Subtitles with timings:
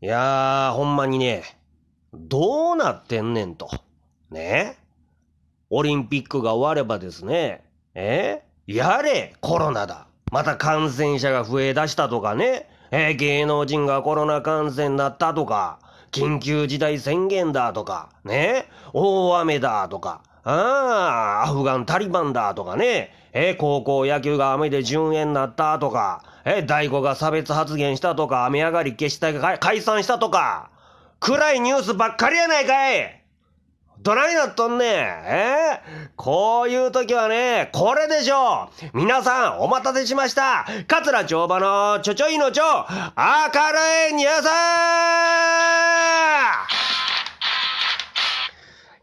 [0.00, 1.44] いやー、ほんまにね、
[2.12, 3.70] どうなってんねんと。
[4.30, 4.76] ね。
[5.70, 10.06] オリンピックが終わればですね、えやれ、コロナだ。
[10.30, 15.78] また感染者が増え出したとかね、えー、芸能人がコロナ感染になったとか、
[16.12, 30.70] 緊急事態宣言だとか、ね、大雨だとか、ああ、アフガンタリバンだとかね、え、高校野球が雨で順延になったとか、え、大悟が差別発言したとか、雨上がり消したが解散したとか、
[31.18, 33.24] 暗いニュースばっかりやないかい。
[34.00, 34.88] どないなっとんねん。
[34.90, 38.98] えー、こういう時はね、これでしょう。
[38.98, 40.66] 皆さん、お待たせしました。
[40.86, 42.72] 桂町場のちょちょいのちょ、明
[43.72, 46.33] るいニュース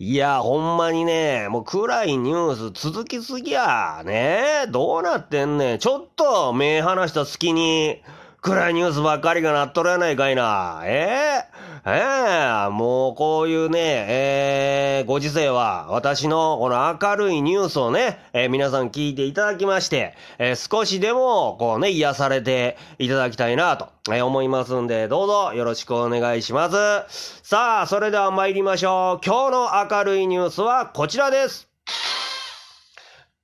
[0.00, 4.02] いや、ほんまにね、もう暗いニュース続きすぎや。
[4.06, 5.78] ねどうなってんねん。
[5.80, 8.00] ちょっと目離した隙に、
[8.40, 10.82] 暗いニュースばっかりがなっとるやないかいな。
[10.84, 27.40] えー、えー、もうこういうね、えー、ご時世は私のこの明るいニュースをね、えー、皆さん聞いていただきまして、えー、少しでもこうね、癒されていただきたいなと、えー、思いますんで、どうぞよろしくお願いします。
[27.42, 29.24] さあ、それでは参りましょう。
[29.24, 31.68] 今日の明るいニュースはこちらです。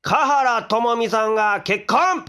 [0.02, 2.26] 香原朋美さんが結婚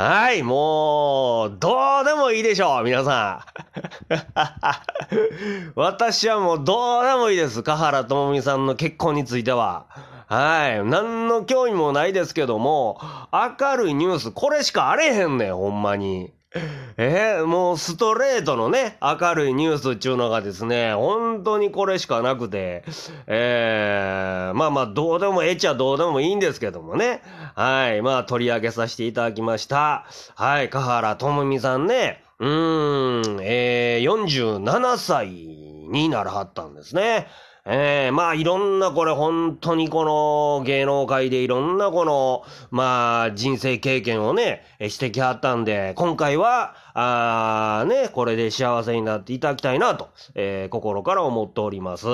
[0.00, 4.14] はい、もう、どうでもいいでしょう、皆さん。
[5.74, 7.64] 私はもうどうでもいいです。
[7.64, 9.86] 香原朋美さんの結婚については。
[10.28, 10.84] はい。
[10.84, 13.00] 何の興味もないですけども、
[13.32, 16.32] 明るいニュース、これしかあれへんねん、ほんまに。
[16.96, 22.84] えー、もうストレートのね、明るいニュースっていうのがですね、本当にこれしかなくて、
[23.26, 27.22] えー、まあまあどうでもええちゃどうでもいいんですけどもね。
[27.54, 30.06] はい、まあ取り上げさせていただきました。
[30.36, 37.26] はい、香原智美さんね、うーん、えー、47歳にならはったんですね。
[37.70, 52.06] えー、まあいろんなこれ本当にこの芸能界でいろんなこのまあ人生経験をねしてきはったんで今回はあねこれで幸せになっていただきたいなと、えー、心から思っております。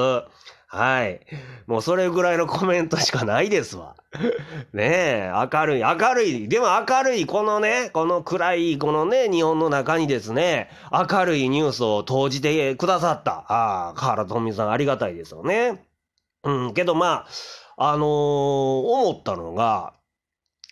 [0.74, 1.20] はい。
[1.68, 3.94] もうそれぐらいのコメントしかないですわ。
[4.74, 6.48] ねえ、明るい、明るい。
[6.48, 13.44] でも明るい、このね、この暗い、このね、日本の中にですね、明るいニュースを投じてくださった。
[13.48, 15.86] ああ、河原富さんありがたいですよね。
[16.42, 17.24] うん、けどま
[17.76, 19.92] あ、あのー、思ったのが、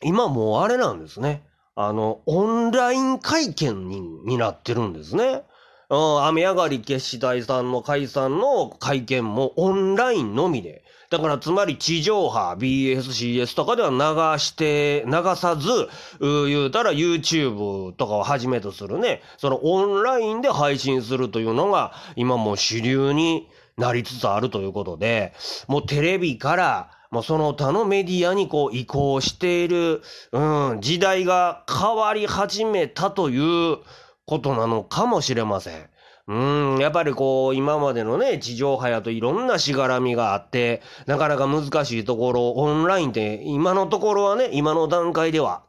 [0.03, 1.45] 今もうあれなんですね。
[1.77, 5.45] あの、オンライン会見にになってるんですね。
[5.93, 10.83] うん、雨上がり決死隊さんの解散の会見もオンラインのみで。
[11.11, 15.69] だからつまり地上波、BSCS とかでは流して、流さず、
[16.19, 25.35] 言うたら YouTube とかをはじめとするね、そのオンラインで配信するというのが今もう主流になりつつあるということで、
[25.69, 30.01] もうテレビから、もうその他のメディアにこう移行している、
[30.33, 30.41] う
[30.77, 33.77] ん、時代が変わり始めたという
[34.27, 35.91] ことなのかもしれません。
[36.29, 45.65] うん、やっぱりこう、今までのね、地上波やといろんなしがらみがあって、なかなか難しいところ、オンラインって今のところはね、今の段階では、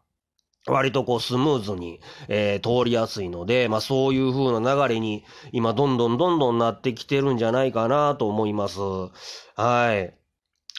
[0.67, 1.99] 割とこうスムーズに、
[2.29, 8.79] えー、通りやすいので、まあそういう風な流れに今どんどんどんどんなってきてるんじゃないかなと思います。
[8.79, 10.13] はい。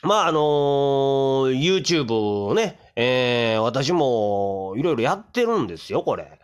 [0.03, 6.41] まああのー、YouTube をね、えー、私もいろいろやってるんですよ、これ。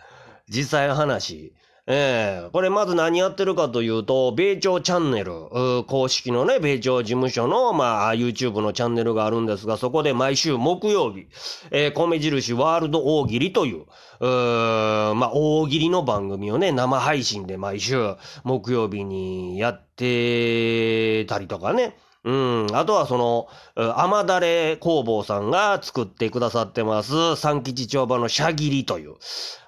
[0.50, 1.55] 実際話。
[1.93, 11.27] ええー、これまず何やってるかというと、米朝チャンネル、公式のね、米朝事務所の、まあ、YouTube のチャンネルがあるんですが、そこで毎週木曜日、
[11.72, 13.87] えー、米印ワールド大喜利という、
[14.21, 14.25] う
[15.15, 19.91] まあ、大喜利の番組をね、生配信で毎週木曜日にやって
[21.26, 22.66] たりとかね、うん。
[22.76, 23.48] あとはその、
[23.97, 29.14] 甘だれ工房さんが作ってくださってます、三吉町場のシャギリという、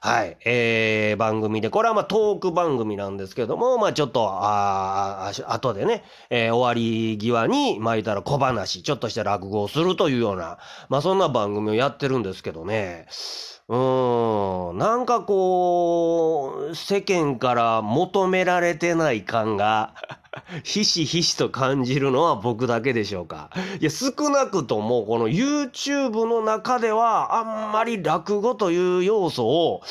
[0.03, 10.59] はい、えー、番組で、これはまあトーク番組なんですけども、まあちょっと、ああ、後でね、えー、終わり際に巻いたら小話、ちょっとした落語をするというような、
[10.91, 13.07] まあそんな番組をやってるんですけどね、
[13.69, 13.77] う
[14.75, 19.95] ん、なんかこう、世間から求められてない感が
[20.65, 23.51] ひしひしと感じるのは僕だけでしょうか。
[23.81, 29.83] いや、少なくとも、この YouTube の中では、あんまり落語という要素を、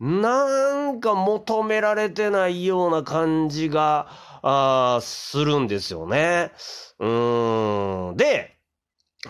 [0.00, 4.08] なんか求められてないような感じが、
[4.42, 6.52] あするんですよね。
[6.98, 8.16] うーん。
[8.16, 8.56] で、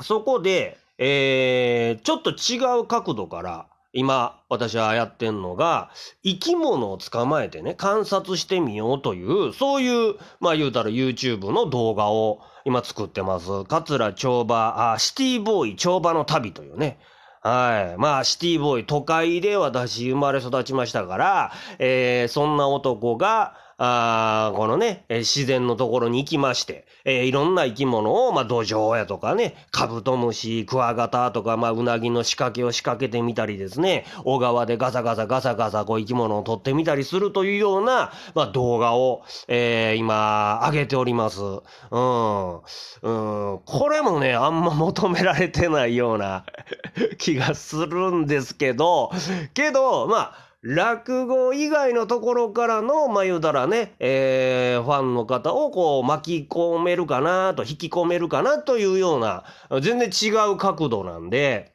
[0.03, 5.91] そこで、えー、ちょっと違う角度から、今、私はやってんのが、
[6.23, 13.65] 生き物を捕まえてね、観察してみようという、そういう、まあ言うたら YouTube の動画を今作ってます。
[13.65, 16.99] 桂帳場、あ、シティボーイ帳場の旅というね、
[17.41, 17.99] はい。
[17.99, 41.41] まあ、シティボーイ、都会で私生まれ育ちましたから、えー、そんな男が、あこのね、え自然のところに行きまして、えー、いろんな生き物を、まあ、土壌やとかね、カブトムシ、クワガタとか、まあ、うなぎの仕掛けを仕掛けてみたりですね、小川でガサガサガサガサこう生き物を取ってみたりするというような、まあ、動画を、えー、今、上げております。
[41.41, 42.57] うん。
[42.57, 43.61] うん。
[43.65, 46.45] これもね、あんま求められてないような
[47.17, 49.13] 気がするんですけど、
[49.55, 59.45] けど、まあ、落語以外のところからの、まあ、言うたらね、えー、ファンの方をこう巻き込めるかなと、引き込めるかなというような、
[59.81, 61.75] 全然違う角度なんで、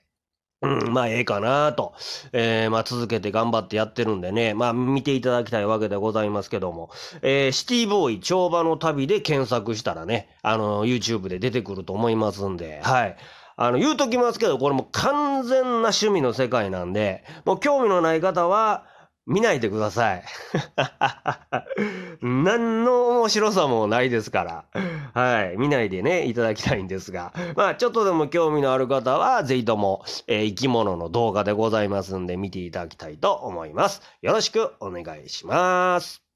[0.64, 1.94] うん、まあ、ええかなと。
[2.32, 4.54] えー、まあ、続けて頑張ってやってるんでね。
[4.54, 6.90] まあ、見ていただきたいわけでございますけども。
[7.22, 13.18] えー、シティボーイ帳場の旅で検索したらね、あの、YouTube で出てくると思いますんで、はい。
[13.56, 18.86] あの、言うときますけど、これも完全な趣味の世界なんで、もう興味のない方は、
[19.26, 20.24] 見ないでください。
[22.22, 24.66] 何の面白さもないですから。
[25.14, 25.56] はい。
[25.58, 27.34] 見ないでね、いただきたいんですが。
[27.56, 34.02] まあ、ちょっとでも興味のある方は、ぜひとも、えー、生き物の動画でございますんで、見ていただきたいと思います。
[34.22, 36.33] よろしくお願いします。